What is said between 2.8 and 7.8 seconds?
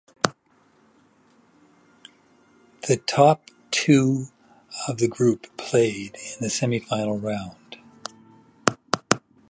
The top two of group played in the semifinal round.